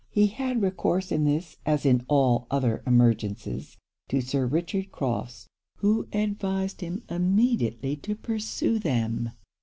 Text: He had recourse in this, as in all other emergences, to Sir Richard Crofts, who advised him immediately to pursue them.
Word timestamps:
He 0.09 0.25
had 0.25 0.63
recourse 0.63 1.11
in 1.11 1.25
this, 1.25 1.57
as 1.63 1.85
in 1.85 2.05
all 2.07 2.47
other 2.49 2.81
emergences, 2.87 3.77
to 4.07 4.19
Sir 4.19 4.47
Richard 4.47 4.91
Crofts, 4.91 5.47
who 5.77 6.07
advised 6.11 6.81
him 6.81 7.03
immediately 7.07 7.95
to 7.97 8.15
pursue 8.15 8.79
them. 8.79 9.29